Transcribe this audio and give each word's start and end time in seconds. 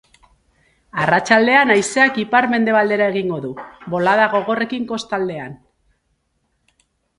Arratsaldean 1.01 1.73
haizeak 1.73 2.17
ipar-mendebaldera 2.23 3.11
egingo 3.13 3.39
du, 3.45 3.53
bolada 3.97 4.27
gogorrekin 4.33 4.91
kostaldean. 4.95 5.57